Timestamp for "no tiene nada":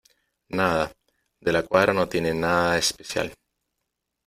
1.93-2.79